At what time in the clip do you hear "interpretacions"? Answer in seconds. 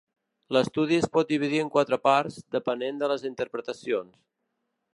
3.33-4.21